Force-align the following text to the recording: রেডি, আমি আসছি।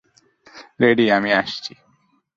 রেডি, 0.81 1.05
আমি 1.11 1.29
আসছি। 1.33 1.73